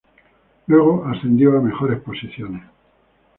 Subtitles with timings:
[0.65, 2.63] Luego, ascendió a mejores posiciones.